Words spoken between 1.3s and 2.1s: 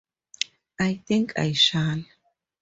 I shall.